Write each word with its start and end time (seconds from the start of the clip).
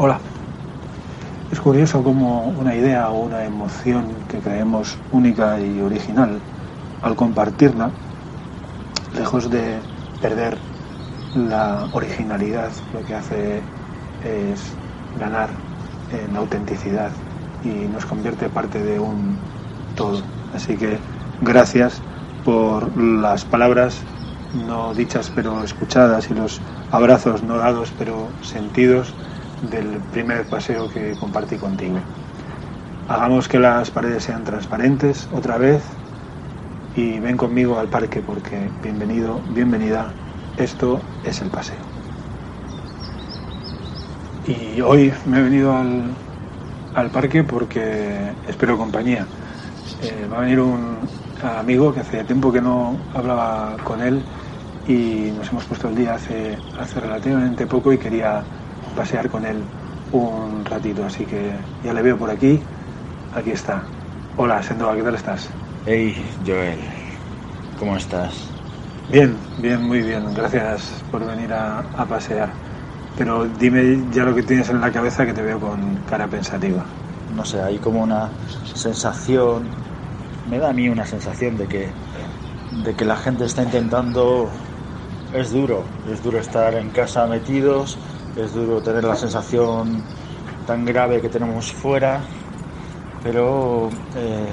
Hola. 0.00 0.20
Es 1.50 1.58
curioso 1.58 2.04
cómo 2.04 2.44
una 2.50 2.72
idea 2.72 3.10
o 3.10 3.18
una 3.18 3.44
emoción 3.44 4.04
que 4.28 4.38
creemos 4.38 4.96
única 5.10 5.58
y 5.58 5.80
original, 5.80 6.38
al 7.02 7.16
compartirla, 7.16 7.90
lejos 9.12 9.50
de 9.50 9.80
perder 10.20 10.56
la 11.34 11.88
originalidad, 11.90 12.70
lo 12.92 13.04
que 13.04 13.16
hace 13.16 13.60
es 14.22 14.60
ganar 15.18 15.48
en 16.12 16.36
autenticidad 16.36 17.10
y 17.64 17.70
nos 17.92 18.06
convierte 18.06 18.48
parte 18.48 18.80
de 18.80 19.00
un 19.00 19.36
todo. 19.96 20.22
Así 20.54 20.76
que 20.76 20.96
gracias 21.40 22.00
por 22.44 22.96
las 22.96 23.44
palabras 23.44 23.98
no 24.68 24.94
dichas 24.94 25.32
pero 25.34 25.64
escuchadas 25.64 26.30
y 26.30 26.34
los 26.34 26.60
abrazos 26.92 27.42
no 27.42 27.56
dados 27.56 27.92
pero 27.98 28.28
sentidos 28.42 29.12
del 29.62 30.00
primer 30.12 30.44
paseo 30.46 30.88
que 30.88 31.14
compartí 31.16 31.56
contigo. 31.56 31.98
Hagamos 33.08 33.48
que 33.48 33.58
las 33.58 33.90
paredes 33.90 34.24
sean 34.24 34.44
transparentes 34.44 35.28
otra 35.32 35.58
vez 35.58 35.82
y 36.94 37.18
ven 37.20 37.36
conmigo 37.36 37.78
al 37.78 37.88
parque 37.88 38.20
porque 38.20 38.70
bienvenido, 38.82 39.40
bienvenida, 39.54 40.12
esto 40.56 41.00
es 41.24 41.40
el 41.40 41.50
paseo. 41.50 41.76
Y 44.46 44.80
hoy 44.80 45.12
me 45.26 45.38
he 45.38 45.42
venido 45.42 45.76
al, 45.76 46.02
al 46.94 47.10
parque 47.10 47.44
porque 47.44 48.32
espero 48.46 48.76
compañía. 48.76 49.26
Eh, 50.02 50.28
va 50.30 50.38
a 50.38 50.40
venir 50.40 50.60
un 50.60 50.98
amigo 51.42 51.92
que 51.92 52.00
hace 52.00 52.24
tiempo 52.24 52.52
que 52.52 52.60
no 52.60 52.96
hablaba 53.14 53.76
con 53.84 54.00
él 54.00 54.22
y 54.86 55.30
nos 55.36 55.48
hemos 55.50 55.64
puesto 55.64 55.88
el 55.88 55.94
día 55.94 56.14
hace, 56.14 56.58
hace 56.78 57.00
relativamente 57.00 57.66
poco 57.66 57.92
y 57.92 57.98
quería 57.98 58.42
pasear 58.98 59.28
con 59.30 59.44
él 59.44 59.58
un 60.10 60.64
ratito, 60.64 61.04
así 61.04 61.26
que 61.26 61.40
ya 61.84 61.92
le 61.94 62.02
veo 62.02 62.18
por 62.18 62.30
aquí. 62.30 62.52
Aquí 63.30 63.50
está. 63.52 63.76
Hola, 64.36 64.62
Sendoa, 64.62 64.96
¿qué 64.96 65.02
tal 65.04 65.14
estás? 65.14 65.42
Hey, 65.84 66.36
Joel, 66.46 66.80
¿cómo 67.74 67.96
estás? 67.96 68.34
Bien, 69.06 69.50
bien, 69.56 69.82
muy 69.82 70.02
bien. 70.02 70.32
Gracias 70.34 71.04
por 71.10 71.24
venir 71.26 71.52
a, 71.52 71.80
a 71.80 72.06
pasear. 72.06 72.58
Pero 73.14 73.48
dime 73.48 74.06
ya 74.10 74.24
lo 74.24 74.34
que 74.34 74.42
tienes 74.44 74.68
en 74.70 74.80
la 74.80 74.92
cabeza 74.92 75.26
que 75.26 75.34
te 75.34 75.42
veo 75.42 75.60
con 75.60 76.02
cara 76.04 76.28
pensativa. 76.28 76.84
No 77.26 77.44
sé, 77.44 77.60
hay 77.62 77.80
como 77.80 78.02
una 78.02 78.34
sensación, 78.72 79.76
me 80.44 80.58
da 80.58 80.70
a 80.70 80.74
mí 80.74 80.88
una 80.88 81.06
sensación 81.06 81.56
de 81.56 81.68
que, 81.68 81.96
de 82.70 82.96
que 82.96 83.04
la 83.04 83.16
gente 83.16 83.44
está 83.44 83.62
intentando, 83.62 84.52
es 85.30 85.50
duro, 85.52 85.98
es 86.04 86.22
duro 86.22 86.38
estar 86.40 86.74
en 86.74 86.92
casa 86.92 87.26
metidos, 87.26 88.00
es 88.38 88.54
duro 88.54 88.80
tener 88.80 89.04
la 89.04 89.16
sensación 89.16 90.02
tan 90.66 90.84
grave 90.84 91.20
que 91.20 91.28
tenemos 91.28 91.72
fuera, 91.72 92.20
pero 93.22 93.88
eh, 94.14 94.46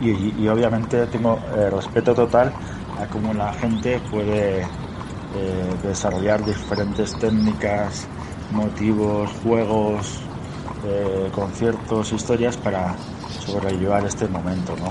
y, 0.00 0.48
obviamente 0.48 1.06
tengo 1.06 1.38
eh, 1.56 1.70
respeto 1.70 2.14
total 2.14 2.52
a 3.00 3.06
cómo 3.06 3.32
la 3.34 3.52
gente 3.52 4.00
puede 4.10 4.62
eh, 4.62 4.66
desarrollar 5.82 6.44
diferentes 6.44 7.16
técnicas, 7.18 8.06
motivos, 8.50 9.30
juegos, 9.42 10.22
conciertos, 11.34 12.10
historias 12.10 12.56
para 12.56 12.94
sobrellevar 13.38 14.02
este 14.06 14.26
momento. 14.26 14.74
¿no? 14.76 14.90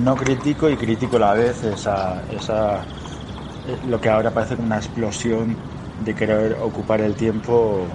No 0.00 0.14
critico 0.14 0.70
y 0.70 0.76
critico 0.76 1.16
a 1.16 1.20
la 1.20 1.34
vez 1.34 1.64
esa, 1.64 2.22
esa, 2.30 2.82
lo 3.88 4.00
que 4.00 4.08
ahora 4.08 4.30
parece 4.30 4.54
una 4.54 4.76
explosión 4.76 5.56
de 6.00 6.14
querer 6.14 6.56
ocupar 6.60 7.00
el 7.00 7.14
tiempo 7.14 7.86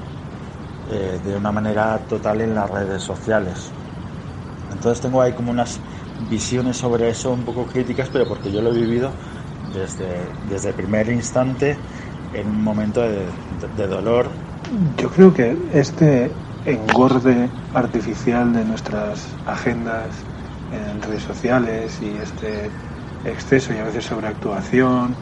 eh, 0.90 1.20
de 1.24 1.36
una 1.36 1.52
manera 1.52 2.00
total 2.08 2.42
en 2.42 2.56
las 2.56 2.70
redes 2.70 3.04
sociales. 3.04 3.72
Entonces 4.72 5.02
tengo 5.02 5.22
ahí 5.22 5.34
como 5.34 5.52
unas 5.52 5.80
visiones 6.30 6.78
sobre 6.78 7.10
eso 7.10 7.32
un 7.32 7.44
poco 7.44 7.66
críticas, 7.66 8.10
pero 8.12 8.28
porque 8.28 8.52
yo 8.52 8.62
lo 8.62 8.72
he 8.72 8.80
vivido 8.80 9.12
desde, 9.74 10.06
desde 10.48 10.70
el 10.70 10.76
primer 10.76 11.10
instante 11.10 11.78
en 12.34 12.48
un 12.48 12.64
momento 12.64 13.02
de, 13.02 13.88
dolor. 13.88 14.30
Yo 14.98 15.10
creo 15.10 15.34
que 15.34 15.58
este 15.74 16.32
engorde 16.66 17.50
artificial 17.74 18.54
de 18.54 18.66
nuestras 18.66 19.28
agendas 19.46 20.10
en 20.72 21.02
redes 21.02 21.24
sociales 21.24 22.00
y 22.02 22.10
este 22.10 22.70
exceso 23.26 23.74
y 23.74 23.78
a 23.78 23.84
veces 23.84 24.06
sobreactuación 24.06 25.16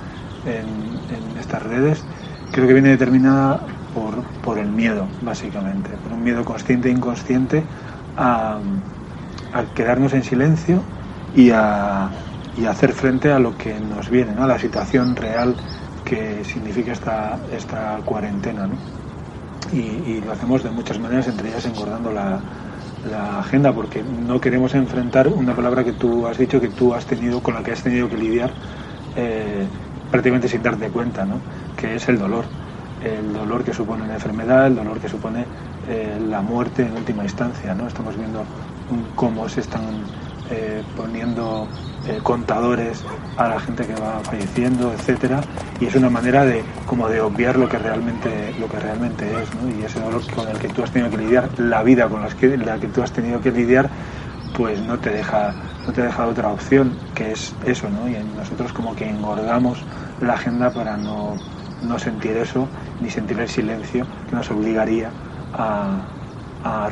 en, 0.46 1.00
en 1.10 1.38
estas 1.38 1.64
redes 1.64 2.04
creo 2.58 2.68
que 2.68 2.74
viene 2.74 2.90
determinada 2.90 3.60
por, 3.94 4.24
por, 4.44 4.58
el 4.58 4.72
miedo, 4.72 5.08
básicamente, 5.22 5.92
por 5.92 6.14
un 6.14 6.24
miedo 6.24 6.44
consciente 6.44 6.90
e 6.90 6.92
inconsciente 6.92 7.62
a, 8.18 8.58
quedarnos 9.76 10.14
en 10.14 10.24
silencio 10.24 10.82
y 11.36 11.52
a, 11.52 12.10
y 12.58 12.66
hacer 12.66 12.94
frente 12.94 13.32
a 13.32 13.38
lo 13.38 13.56
que 13.56 13.80
nos 13.80 14.10
viene, 14.10 14.34
¿no? 14.34 14.46
a 14.46 14.48
la 14.48 14.58
situación 14.58 15.16
real 15.16 15.56
que 16.04 16.44
significa 16.44 16.94
esta, 16.94 17.38
esta 17.56 18.00
cuarentena. 18.04 18.66
¿no? 18.66 18.74
Y, 19.72 20.20
lo 20.26 20.32
hacemos 20.32 20.64
de 20.64 20.72
muchas 20.72 20.98
maneras, 20.98 21.28
entre 21.28 21.50
ellas 21.50 21.64
engordando 21.68 22.12
la, 22.12 22.40
la, 23.08 23.40
agenda, 23.40 23.72
porque 23.72 24.02
no 24.02 24.42
queremos 24.42 24.74
enfrentar 24.74 25.28
una 25.28 25.56
palabra 25.56 25.84
que 25.84 25.94
tú 25.94 26.26
has 26.26 26.40
dicho, 26.40 26.60
que 26.60 26.70
tú 26.70 26.96
has 26.96 27.06
tenido, 27.06 27.40
con 27.40 27.54
la 27.54 27.62
que 27.62 27.74
has 27.74 27.84
tenido 27.84 28.10
que 28.10 28.18
lidiar 28.18 28.50
eh, 29.16 29.68
prácticamente 30.12 30.48
sin 30.48 30.64
darte 30.64 30.90
cuenta, 30.90 31.26
¿no? 31.26 31.40
que 31.76 31.96
es 31.96 32.08
el 32.10 32.18
dolor. 32.18 32.46
El 33.04 33.32
dolor 33.32 33.64
que 33.64 33.74
supone 33.74 34.04
una 34.04 34.16
enfermedad, 34.16 34.68
el 34.68 34.76
dolor 34.76 35.00
que 35.00 35.08
supone 35.08 35.46
eh, 35.88 36.20
la 36.28 36.42
muerte 36.42 36.84
en 36.84 36.94
última 36.94 37.24
instancia. 37.24 37.76
¿no? 37.76 37.88
Estamos 37.88 38.18
viendo 38.18 38.44
cómo 39.16 39.48
se 39.48 39.62
están 39.62 39.84
eh, 40.50 40.82
poniendo 40.96 41.68
eh, 42.08 42.20
contadores 42.24 43.04
a 43.36 43.50
la 43.50 43.60
gente 43.60 43.86
que 43.86 43.94
va 43.96 44.22
falleciendo, 44.24 44.94
etcétera, 44.94 45.42
y 45.82 45.88
es 45.88 45.96
una 45.96 46.10
manera 46.10 46.46
de 46.46 46.64
como 46.86 47.10
de 47.10 47.20
obviar 47.20 47.58
lo 47.58 47.68
que 47.68 47.78
realmente 47.78 48.56
lo 48.58 48.70
que 48.70 48.80
realmente 48.80 49.26
es, 49.26 49.54
¿no? 49.56 49.70
y 49.70 49.84
ese 49.84 50.00
dolor 50.00 50.22
con 50.34 50.48
el 50.48 50.58
que 50.58 50.70
tú 50.70 50.84
has 50.84 50.92
tenido 50.92 51.12
que 51.12 51.18
lidiar, 51.18 51.50
la 51.58 51.84
vida 51.84 52.08
con 52.08 52.22
la 52.22 52.30
que 52.80 52.88
tú 52.88 53.04
has 53.04 53.12
tenido 53.12 53.42
que 53.42 53.52
lidiar, 53.52 53.90
pues 54.56 54.80
no 54.82 54.98
te 55.00 55.10
deja 55.10 55.54
no 55.88 55.94
te 55.94 56.02
deja 56.02 56.28
otra 56.28 56.50
opción 56.50 56.92
que 57.16 57.32
es 57.32 57.56
eso, 57.66 57.90
¿no? 57.90 58.10
Y 58.10 58.18
nosotros 58.36 58.74
como 58.74 58.94
que 58.94 59.10
engordamos 59.10 59.80
la 60.22 60.34
agenda 60.34 60.70
para 60.70 60.98
no, 60.98 61.36
no 61.82 61.98
sentir 61.98 62.36
eso, 62.36 62.68
ni 63.02 63.10
sentir 63.10 63.40
el 63.40 63.48
silencio 63.48 64.06
que 64.30 64.36
nos 64.36 64.52
obligaría 64.52 65.10
a, 65.54 66.02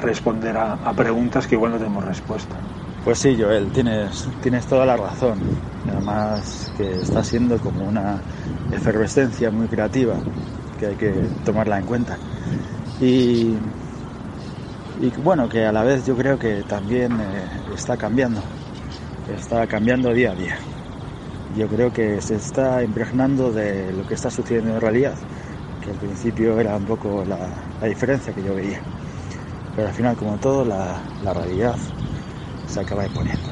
responder 0.02 0.56
a, 0.56 0.74
a, 0.74 0.94
preguntas 0.94 1.46
que 1.46 1.56
igual 1.56 1.74
no 1.74 1.78
tenemos 1.78 2.06
respuesta. 2.06 2.56
Pues 3.04 3.20
sí, 3.20 3.36
Joel, 3.38 3.68
tienes, 3.72 4.28
tienes 4.42 4.66
toda 4.66 4.86
la 4.86 4.96
razón. 4.96 5.38
Además 5.92 6.72
que 6.78 6.90
está 7.02 7.24
siendo 7.24 7.60
como 7.60 7.84
una 7.84 8.22
efervescencia 8.72 9.52
muy 9.52 9.68
creativa 9.68 10.16
que 10.80 10.88
hay 10.88 10.96
que 10.96 11.12
tomarla 11.44 11.80
en 11.80 11.86
cuenta. 11.86 12.18
Y, 13.02 13.56
y 15.02 15.10
bueno, 15.22 15.50
que 15.50 15.66
a 15.66 15.74
la 15.74 15.84
vez 15.84 16.06
yo 16.06 16.16
creo 16.16 16.40
que 16.40 16.64
también 16.64 17.20
eh, 17.20 17.46
está 17.76 17.98
cambiando, 17.98 18.42
está 19.34 19.68
cambiando 19.68 20.14
día 20.14 20.32
a 20.32 20.36
día 20.36 20.56
yo 21.48 21.70
creo 21.70 21.92
que 21.92 22.22
se 22.22 22.36
está 22.36 22.84
impregnando 22.84 23.52
de 23.52 23.94
lo 23.94 24.06
que 24.06 24.14
está 24.16 24.32
sucediendo 24.32 24.72
en 24.74 24.82
realidad, 24.82 25.20
que 25.80 25.92
al 25.92 26.00
principio 26.00 26.60
era 26.60 26.78
un 26.78 26.86
poco 26.86 27.26
la, 27.26 27.76
la 27.80 27.88
diferencia 27.88 28.34
que 28.34 28.44
yo 28.44 28.56
veía. 28.56 28.86
Pero 29.74 29.88
al 29.90 29.94
final, 29.94 30.16
como 30.18 30.40
todo, 30.40 30.66
la, 30.66 31.16
la 31.20 31.34
realidad 31.34 31.80
se 32.66 32.80
acaba 32.82 33.06
imponiendo. 33.06 33.52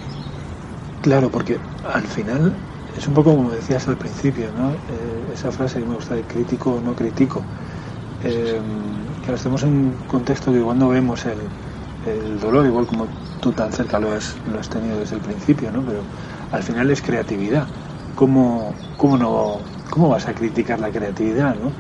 Claro, 1.02 1.30
porque 1.32 1.62
al 1.82 2.08
final 2.08 2.62
es 2.96 3.08
un 3.08 3.14
poco 3.14 3.36
como 3.36 3.52
decías 3.52 3.88
al 3.88 3.98
principio, 3.98 4.52
¿no? 4.54 4.74
Eh, 4.88 5.30
esa 5.34 5.52
frase 5.52 5.80
que 5.80 5.86
me 5.86 5.96
gusta 5.96 6.16
de 6.16 6.26
crítico 6.26 6.76
o 6.76 6.82
no 6.82 6.96
crítico. 6.96 7.50
Eh, 8.22 8.62
que 9.22 9.34
estamos 9.34 9.64
en 9.64 9.70
un 9.72 10.06
contexto 10.06 10.52
que 10.52 10.60
igual 10.60 10.80
no 10.80 10.90
vemos 10.90 11.26
el, 11.26 11.52
el, 12.06 12.40
dolor, 12.40 12.66
igual 12.66 12.86
como 12.86 13.08
tú 13.40 13.52
tan 13.52 13.72
cerca 13.72 14.00
lo 14.00 14.12
has, 14.12 14.38
lo 14.46 14.60
has 14.60 14.70
tenido 14.70 15.00
desde 15.00 15.16
el 15.16 15.22
principio, 15.22 15.72
¿no? 15.72 15.82
Pero 15.84 16.00
al 16.52 16.64
final 16.64 16.90
es 16.92 17.02
creatividad. 17.02 17.68
¿Cómo, 18.16 18.74
cómo, 18.98 19.18
no, 19.18 19.58
¿Cómo 19.90 20.10
vas 20.10 20.28
a 20.28 20.34
criticar 20.34 20.80
la 20.80 20.92
creatividad, 20.92 21.56
no? 21.56 21.72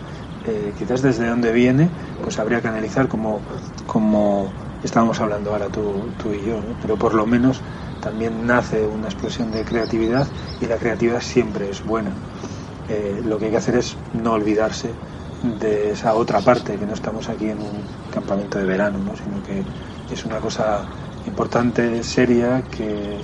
eh, 0.45 0.73
quizás 0.77 1.01
desde 1.01 1.27
dónde 1.27 1.51
viene, 1.51 1.89
pues 2.21 2.39
habría 2.39 2.61
que 2.61 2.67
analizar 2.67 3.07
como, 3.07 3.39
como 3.87 4.51
estábamos 4.83 5.19
hablando 5.19 5.51
ahora 5.51 5.67
tú, 5.69 5.81
tú 6.21 6.33
y 6.33 6.45
yo, 6.45 6.59
pero 6.81 6.97
por 6.97 7.13
lo 7.13 7.25
menos 7.25 7.61
también 8.01 8.45
nace 8.45 8.85
una 8.85 9.07
explosión 9.07 9.51
de 9.51 9.63
creatividad 9.63 10.27
y 10.61 10.65
la 10.65 10.77
creatividad 10.77 11.21
siempre 11.21 11.69
es 11.69 11.85
buena. 11.85 12.11
Eh, 12.89 13.21
lo 13.25 13.39
que 13.39 13.45
hay 13.45 13.51
que 13.51 13.57
hacer 13.57 13.75
es 13.75 13.95
no 14.11 14.33
olvidarse 14.33 14.89
de 15.59 15.91
esa 15.91 16.13
otra 16.15 16.41
parte, 16.41 16.75
que 16.75 16.85
no 16.85 16.93
estamos 16.93 17.29
aquí 17.29 17.49
en 17.49 17.59
un 17.59 17.83
campamento 18.11 18.59
de 18.59 18.65
verano, 18.65 18.99
¿no? 18.99 19.15
sino 19.15 19.41
que 19.43 19.63
es 20.11 20.25
una 20.25 20.37
cosa 20.37 20.85
importante, 21.27 22.03
seria, 22.03 22.63
que, 22.63 23.19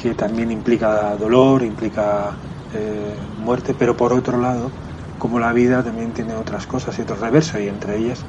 que 0.00 0.14
también 0.14 0.50
implica 0.50 1.16
dolor, 1.16 1.62
implica 1.62 2.32
eh, 2.74 3.14
muerte, 3.42 3.74
pero 3.78 3.96
por 3.96 4.12
otro 4.12 4.38
lado, 4.38 4.70
como 5.18 5.38
la 5.38 5.52
vida 5.52 5.82
también 5.82 6.12
tiene 6.12 6.34
otras 6.34 6.66
cosas 6.66 6.98
y 6.98 7.02
otros 7.02 7.20
reversos, 7.20 7.60
y 7.60 7.68
entre 7.68 7.96
ellas 7.96 8.24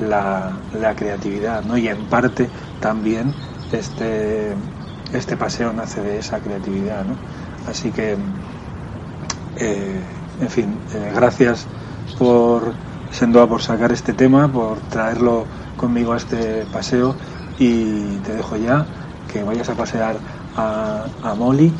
la, 0.00 0.52
la 0.78 0.94
creatividad, 0.94 1.64
¿no? 1.64 1.76
y 1.76 1.88
en 1.88 2.06
parte 2.06 2.48
también 2.80 3.34
este, 3.72 4.54
este 5.12 5.36
paseo 5.36 5.72
nace 5.72 6.00
de 6.00 6.18
esa 6.18 6.38
creatividad. 6.40 7.04
¿no? 7.04 7.16
Así 7.68 7.90
que, 7.90 8.16
eh, 9.56 10.00
en 10.40 10.48
fin, 10.48 10.74
eh, 10.94 11.12
gracias 11.14 11.66
por 12.18 12.72
Sendoa 13.10 13.48
por 13.48 13.60
sacar 13.60 13.92
este 13.92 14.12
tema, 14.12 14.50
por 14.50 14.78
traerlo 14.88 15.44
conmigo 15.80 16.12
a 16.12 16.18
este 16.18 16.66
paseo 16.70 17.14
y 17.58 18.18
te 18.18 18.34
dejo 18.34 18.56
ya 18.56 18.86
que 19.32 19.42
vayas 19.42 19.70
a 19.70 19.74
pasear 19.74 20.16
a, 20.56 21.06
a 21.22 21.34
Molly, 21.34 21.72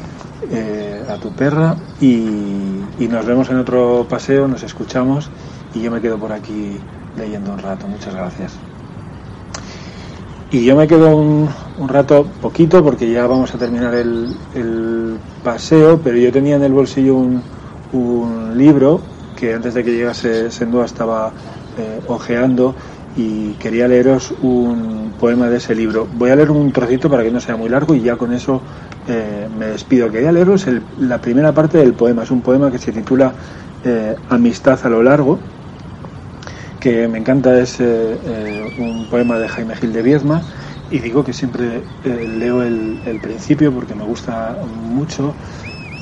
eh, 0.50 1.04
a 1.06 1.16
tu 1.16 1.30
perra 1.32 1.76
y, 2.00 2.80
nos 2.98 3.26
vemos 3.26 3.50
en 3.50 3.56
otro 3.56 4.06
paseo, 4.08 4.46
nos 4.46 4.62
escuchamos 4.62 5.28
y 5.74 5.82
yo 5.82 5.90
me 5.90 6.00
quedo 6.00 6.16
por 6.18 6.32
aquí 6.32 6.78
leyendo 7.16 7.52
un 7.52 7.58
rato. 7.58 7.88
Muchas 7.88 8.14
gracias. 8.14 8.52
Y 10.52 10.64
yo 10.64 10.76
me 10.76 10.86
quedo 10.86 11.16
un, 11.16 11.48
rato, 11.88 12.26
poquito, 12.40 12.82
porque 12.82 13.10
ya 13.10 13.26
vamos 13.26 13.54
a 13.54 13.58
terminar 13.58 13.94
el, 13.94 14.34
el, 14.54 15.18
paseo, 15.42 16.00
pero 16.02 16.16
yo 16.18 16.30
tenía 16.30 16.56
en 16.56 16.62
el 16.62 16.72
bolsillo 16.72 17.16
un, 17.16 17.42
un 17.92 18.56
libro 18.56 19.00
que 19.36 19.54
antes 19.54 19.74
de 19.74 19.82
que 19.82 19.92
llegase 19.92 20.50
Sendua 20.50 20.84
estaba 20.84 21.32
eh, 21.78 22.00
ojeando 22.08 22.74
y 23.16 23.54
quería 23.54 23.88
leeros 23.88 24.34
un 24.42 25.12
poema 25.18 25.48
de 25.48 25.56
ese 25.56 25.74
libro. 25.74 26.08
Voy 26.12 26.30
a 26.30 26.36
leer 26.36 26.50
un 26.50 26.72
trocito 26.72 27.10
para 27.10 27.22
que 27.22 27.30
no 27.30 27.40
sea 27.40 27.56
muy 27.56 27.68
largo 27.68 27.94
y 27.94 28.00
ya 28.00 28.16
con 28.16 28.32
eso 28.32 28.62
eh, 29.08 29.48
me 29.58 29.66
despido. 29.66 30.10
Quería 30.10 30.32
leeros 30.32 30.66
el, 30.66 30.82
la 30.98 31.20
primera 31.20 31.52
parte 31.52 31.78
del 31.78 31.94
poema. 31.94 32.22
Es 32.22 32.30
un 32.30 32.42
poema 32.42 32.70
que 32.70 32.78
se 32.78 32.92
titula 32.92 33.32
eh, 33.84 34.16
Amistad 34.28 34.78
a 34.84 34.88
lo 34.88 35.02
largo 35.02 35.38
que 36.78 37.06
me 37.08 37.18
encanta 37.18 37.60
es 37.60 37.76
eh, 37.78 38.16
un 38.78 39.04
poema 39.10 39.38
de 39.38 39.48
Jaime 39.48 39.76
Gil 39.76 39.92
de 39.92 40.00
Viedma 40.00 40.40
y 40.90 40.98
digo 41.00 41.22
que 41.22 41.34
siempre 41.34 41.82
leo 42.02 42.62
el, 42.62 43.02
el, 43.04 43.20
principio 43.20 43.70
porque 43.70 43.94
me 43.94 44.02
gusta 44.04 44.56
mucho, 44.64 45.34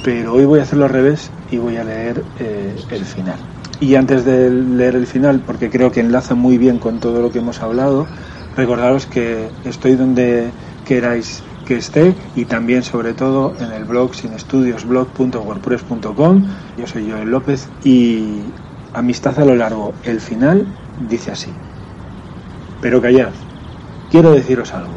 pero 0.04 0.34
hoy 0.34 0.44
voy 0.44 0.60
a 0.60 0.62
hacerlo 0.62 0.84
al 0.84 0.92
revés 0.92 1.32
y 1.50 1.58
voy 1.58 1.78
a 1.78 1.84
leer 1.84 2.22
el 2.38 3.04
final. 3.04 3.57
Y 3.80 3.94
antes 3.94 4.24
de 4.24 4.50
leer 4.50 4.96
el 4.96 5.06
final, 5.06 5.40
porque 5.46 5.70
creo 5.70 5.92
que 5.92 6.00
enlaza 6.00 6.34
muy 6.34 6.58
bien 6.58 6.78
con 6.78 6.98
todo 6.98 7.22
lo 7.22 7.30
que 7.30 7.38
hemos 7.38 7.62
hablado, 7.62 8.08
recordaros 8.56 9.06
que 9.06 9.48
estoy 9.64 9.94
donde 9.94 10.50
queráis 10.84 11.44
que 11.64 11.76
esté 11.76 12.16
y 12.34 12.46
también 12.46 12.82
sobre 12.82 13.12
todo 13.12 13.54
en 13.60 13.70
el 13.72 13.84
blog 13.84 14.14
sinestudiosblog.wordpress.com. 14.14 16.44
Yo 16.78 16.86
soy 16.86 17.10
Joel 17.10 17.30
López 17.30 17.68
y 17.84 18.40
Amistad 18.94 19.38
a 19.38 19.44
lo 19.44 19.54
largo. 19.54 19.92
El 20.02 20.18
final 20.20 20.66
dice 21.08 21.30
así. 21.30 21.50
Pero 22.80 23.02
callad, 23.02 23.32
quiero 24.10 24.32
deciros 24.32 24.72
algo. 24.72 24.94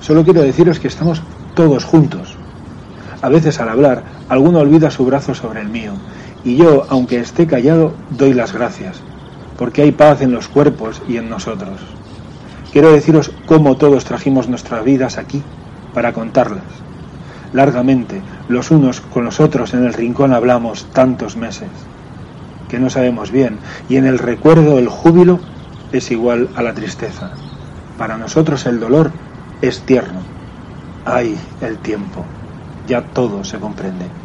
Solo 0.00 0.24
quiero 0.24 0.42
deciros 0.42 0.80
que 0.80 0.88
estamos 0.88 1.22
todos 1.54 1.84
juntos. 1.84 2.34
A 3.22 3.28
veces 3.28 3.60
al 3.60 3.68
hablar, 3.68 4.02
alguno 4.28 4.58
olvida 4.58 4.90
su 4.90 5.06
brazo 5.06 5.32
sobre 5.34 5.60
el 5.60 5.68
mío, 5.68 5.92
y 6.44 6.56
yo, 6.56 6.86
aunque 6.90 7.18
esté 7.18 7.46
callado, 7.46 7.94
doy 8.10 8.34
las 8.34 8.52
gracias, 8.52 9.00
porque 9.58 9.82
hay 9.82 9.92
paz 9.92 10.20
en 10.20 10.32
los 10.32 10.48
cuerpos 10.48 11.00
y 11.08 11.16
en 11.16 11.30
nosotros. 11.30 11.80
Quiero 12.72 12.92
deciros 12.92 13.30
cómo 13.46 13.76
todos 13.76 14.04
trajimos 14.04 14.48
nuestras 14.48 14.84
vidas 14.84 15.16
aquí 15.16 15.42
para 15.94 16.12
contarlas. 16.12 16.64
Largamente, 17.52 18.20
los 18.48 18.70
unos 18.70 19.00
con 19.00 19.24
los 19.24 19.40
otros 19.40 19.74
en 19.74 19.84
el 19.84 19.94
rincón 19.94 20.32
hablamos 20.32 20.86
tantos 20.92 21.36
meses 21.36 21.68
que 22.68 22.80
no 22.80 22.90
sabemos 22.90 23.30
bien, 23.30 23.58
y 23.88 23.96
en 23.96 24.06
el 24.06 24.18
recuerdo 24.18 24.78
el 24.78 24.88
júbilo 24.88 25.38
es 25.92 26.10
igual 26.10 26.48
a 26.56 26.62
la 26.62 26.74
tristeza. 26.74 27.30
Para 27.98 28.18
nosotros 28.18 28.66
el 28.66 28.80
dolor 28.80 29.12
es 29.62 29.82
tierno. 29.82 30.20
Ay, 31.04 31.36
el 31.60 31.78
tiempo. 31.78 32.24
Ya 32.88 33.02
todo 33.02 33.44
se 33.44 33.58
comprende. 33.58 34.23